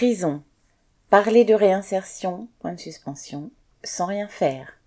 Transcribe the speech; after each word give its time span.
Prison. 0.00 0.42
Parler 1.10 1.44
de 1.44 1.52
réinsertion, 1.52 2.48
point 2.60 2.72
de 2.72 2.80
suspension, 2.80 3.50
sans 3.84 4.06
rien 4.06 4.28
faire. 4.28 4.78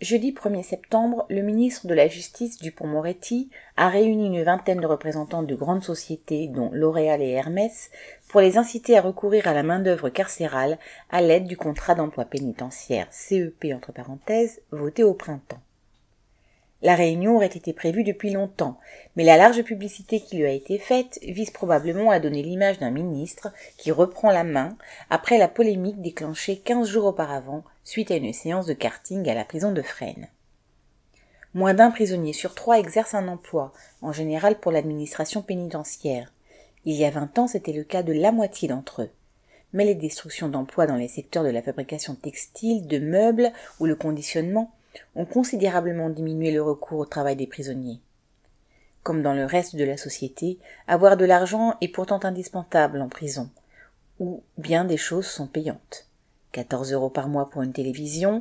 Jeudi 0.00 0.32
1er 0.32 0.64
septembre, 0.64 1.26
le 1.30 1.42
ministre 1.42 1.86
de 1.86 1.94
la 1.94 2.08
Justice 2.08 2.58
Dupont-Moretti 2.58 3.50
a 3.76 3.88
réuni 3.88 4.26
une 4.26 4.42
vingtaine 4.42 4.80
de 4.80 4.86
représentants 4.88 5.44
de 5.44 5.54
grandes 5.54 5.84
sociétés, 5.84 6.48
dont 6.48 6.70
L'Oréal 6.72 7.22
et 7.22 7.30
Hermès, 7.30 7.92
pour 8.26 8.40
les 8.40 8.58
inciter 8.58 8.98
à 8.98 9.00
recourir 9.00 9.46
à 9.46 9.54
la 9.54 9.62
main-d'œuvre 9.62 10.08
carcérale 10.08 10.76
à 11.08 11.20
l'aide 11.20 11.46
du 11.46 11.56
contrat 11.56 11.94
d'emploi 11.94 12.24
pénitentiaire 12.24 13.06
CEP 13.12 13.64
entre 13.72 13.92
parenthèses 13.92 14.60
voté 14.72 15.04
au 15.04 15.14
printemps. 15.14 15.62
La 16.80 16.94
réunion 16.94 17.34
aurait 17.34 17.46
été 17.46 17.72
prévue 17.72 18.04
depuis 18.04 18.30
longtemps, 18.30 18.78
mais 19.16 19.24
la 19.24 19.36
large 19.36 19.62
publicité 19.62 20.20
qui 20.20 20.36
lui 20.36 20.46
a 20.46 20.52
été 20.52 20.78
faite 20.78 21.18
vise 21.24 21.50
probablement 21.50 22.12
à 22.12 22.20
donner 22.20 22.40
l'image 22.42 22.78
d'un 22.78 22.92
ministre 22.92 23.52
qui 23.76 23.90
reprend 23.90 24.30
la 24.30 24.44
main 24.44 24.76
après 25.10 25.38
la 25.38 25.48
polémique 25.48 26.00
déclenchée 26.00 26.58
quinze 26.58 26.88
jours 26.88 27.06
auparavant 27.06 27.64
suite 27.82 28.12
à 28.12 28.16
une 28.16 28.32
séance 28.32 28.66
de 28.66 28.74
karting 28.74 29.28
à 29.28 29.34
la 29.34 29.44
prison 29.44 29.72
de 29.72 29.82
Fresnes. 29.82 30.28
Moins 31.52 31.74
d'un 31.74 31.90
prisonnier 31.90 32.32
sur 32.32 32.54
trois 32.54 32.78
exerce 32.78 33.14
un 33.14 33.26
emploi, 33.26 33.72
en 34.00 34.12
général 34.12 34.60
pour 34.60 34.70
l'administration 34.70 35.42
pénitentiaire. 35.42 36.32
Il 36.84 36.94
y 36.94 37.04
a 37.04 37.10
vingt 37.10 37.36
ans, 37.38 37.48
c'était 37.48 37.72
le 37.72 37.82
cas 37.82 38.04
de 38.04 38.12
la 38.12 38.30
moitié 38.30 38.68
d'entre 38.68 39.02
eux. 39.02 39.10
Mais 39.72 39.84
les 39.84 39.96
destructions 39.96 40.48
d'emplois 40.48 40.86
dans 40.86 40.94
les 40.94 41.08
secteurs 41.08 41.42
de 41.42 41.48
la 41.48 41.62
fabrication 41.62 42.14
textile, 42.14 42.86
de 42.86 42.98
meubles 42.98 43.52
ou 43.80 43.86
le 43.86 43.96
conditionnement 43.96 44.70
ont 45.14 45.24
considérablement 45.24 46.10
diminué 46.10 46.50
le 46.50 46.62
recours 46.62 46.98
au 46.98 47.06
travail 47.06 47.36
des 47.36 47.46
prisonniers. 47.46 48.00
Comme 49.02 49.22
dans 49.22 49.34
le 49.34 49.44
reste 49.44 49.76
de 49.76 49.84
la 49.84 49.96
société, 49.96 50.58
avoir 50.86 51.16
de 51.16 51.24
l'argent 51.24 51.76
est 51.80 51.88
pourtant 51.88 52.20
indispensable 52.24 53.00
en 53.00 53.08
prison, 53.08 53.50
où 54.18 54.42
bien 54.56 54.84
des 54.84 54.96
choses 54.96 55.26
sont 55.26 55.46
payantes. 55.46 56.06
14 56.52 56.92
euros 56.92 57.10
par 57.10 57.28
mois 57.28 57.48
pour 57.50 57.62
une 57.62 57.72
télévision, 57.72 58.40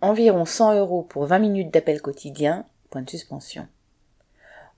environ 0.00 0.44
100 0.44 0.78
euros 0.78 1.02
pour 1.02 1.26
20 1.26 1.38
minutes 1.38 1.72
d'appel 1.72 2.00
quotidien, 2.00 2.64
point 2.90 3.02
de 3.02 3.10
suspension. 3.10 3.66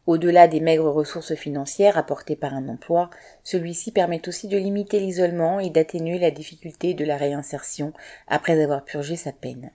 Au-delà 0.06 0.48
des 0.48 0.60
maigres 0.60 0.90
ressources 0.90 1.34
financières 1.34 1.96
apportées 1.96 2.34
par 2.34 2.54
un 2.54 2.68
emploi, 2.68 3.08
celui-ci 3.44 3.92
permet 3.92 4.28
aussi 4.28 4.48
de 4.48 4.56
limiter 4.56 4.98
l'isolement 4.98 5.60
et 5.60 5.70
d'atténuer 5.70 6.18
la 6.18 6.32
difficulté 6.32 6.94
de 6.94 7.04
la 7.04 7.16
réinsertion 7.16 7.92
après 8.26 8.60
avoir 8.60 8.84
purgé 8.84 9.14
sa 9.14 9.30
peine. 9.30 9.70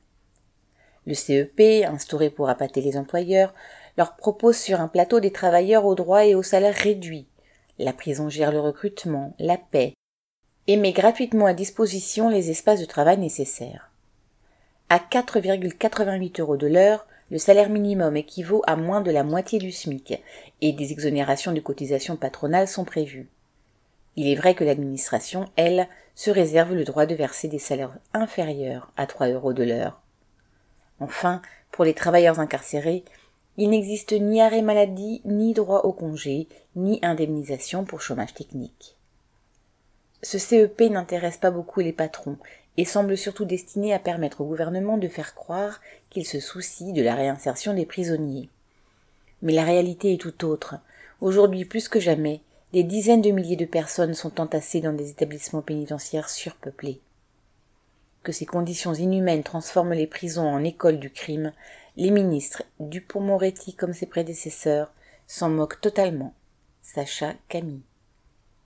Le 1.07 1.13
CEP, 1.13 1.85
instauré 1.87 2.29
pour 2.29 2.49
appâter 2.49 2.81
les 2.81 2.97
employeurs, 2.97 3.53
leur 3.97 4.17
propose 4.17 4.57
sur 4.57 4.81
un 4.81 4.89
plateau 4.89 5.21
des 5.21 5.31
travailleurs 5.31 5.85
aux 5.85 5.95
droits 5.95 6.25
et 6.25 6.35
aux 6.35 6.43
salaires 6.43 6.75
réduits. 6.75 7.27
La 7.79 7.93
prison 7.93 8.27
gère 8.27 8.51
le 8.51 8.59
recrutement, 8.59 9.33
la 9.39 9.57
paix, 9.57 9.93
et 10.67 10.75
met 10.75 10.91
gratuitement 10.91 11.45
à 11.45 11.53
disposition 11.53 12.29
les 12.29 12.51
espaces 12.51 12.81
de 12.81 12.85
travail 12.85 13.17
nécessaires. 13.19 13.89
À 14.89 14.97
4,88 14.97 16.41
euros 16.41 16.57
de 16.57 16.67
l'heure, 16.67 17.07
le 17.31 17.37
salaire 17.37 17.69
minimum 17.69 18.17
équivaut 18.17 18.63
à 18.67 18.75
moins 18.75 18.99
de 18.99 19.11
la 19.11 19.23
moitié 19.23 19.59
du 19.59 19.71
SMIC, 19.71 20.21
et 20.59 20.73
des 20.73 20.91
exonérations 20.91 21.53
de 21.53 21.61
cotisations 21.61 22.17
patronales 22.17 22.67
sont 22.67 22.83
prévues. 22.83 23.29
Il 24.17 24.27
est 24.27 24.35
vrai 24.35 24.55
que 24.55 24.65
l'administration, 24.65 25.49
elle, 25.55 25.87
se 26.15 26.31
réserve 26.31 26.73
le 26.73 26.83
droit 26.83 27.05
de 27.05 27.15
verser 27.15 27.47
des 27.47 27.59
salaires 27.59 27.95
inférieurs 28.13 28.91
à 28.97 29.07
3 29.07 29.29
euros 29.29 29.53
de 29.53 29.63
l'heure. 29.63 30.01
Enfin, 30.99 31.41
pour 31.71 31.85
les 31.85 31.93
travailleurs 31.93 32.39
incarcérés, 32.39 33.03
il 33.57 33.69
n'existe 33.69 34.13
ni 34.13 34.41
arrêt 34.41 34.61
maladie, 34.61 35.21
ni 35.25 35.53
droit 35.53 35.81
au 35.81 35.91
congé, 35.91 36.47
ni 36.75 36.99
indemnisation 37.01 37.85
pour 37.85 38.01
chômage 38.01 38.33
technique. 38.33 38.95
Ce 40.23 40.37
CEP 40.37 40.81
n'intéresse 40.81 41.37
pas 41.37 41.51
beaucoup 41.51 41.79
les 41.79 41.93
patrons 41.93 42.37
et 42.77 42.85
semble 42.85 43.17
surtout 43.17 43.45
destiné 43.45 43.93
à 43.93 43.99
permettre 43.99 44.41
au 44.41 44.45
gouvernement 44.45 44.97
de 44.97 45.07
faire 45.07 45.33
croire 45.33 45.81
qu'il 46.09 46.25
se 46.25 46.39
soucie 46.39 46.93
de 46.93 47.01
la 47.01 47.15
réinsertion 47.15 47.73
des 47.73 47.85
prisonniers. 47.85 48.49
Mais 49.41 49.53
la 49.53 49.63
réalité 49.63 50.13
est 50.13 50.21
tout 50.21 50.45
autre. 50.45 50.75
Aujourd'hui 51.21 51.65
plus 51.65 51.87
que 51.87 51.99
jamais, 51.99 52.41
des 52.73 52.83
dizaines 52.83 53.21
de 53.21 53.31
milliers 53.31 53.55
de 53.55 53.65
personnes 53.65 54.13
sont 54.13 54.39
entassées 54.39 54.81
dans 54.81 54.93
des 54.93 55.09
établissements 55.09 55.61
pénitentiaires 55.61 56.29
surpeuplés 56.29 56.99
que 58.23 58.31
ces 58.31 58.45
conditions 58.45 58.93
inhumaines 58.93 59.43
transforment 59.43 59.93
les 59.93 60.07
prisons 60.07 60.47
en 60.47 60.63
écoles 60.63 60.99
du 60.99 61.09
crime, 61.09 61.53
les 61.95 62.11
ministres, 62.11 62.63
Dupont-Moretti 62.79 63.73
comme 63.73 63.93
ses 63.93 64.05
prédécesseurs, 64.05 64.91
s'en 65.27 65.49
moquent 65.49 65.81
totalement. 65.81 66.33
Sacha 66.83 67.33
Camille. 67.49 67.86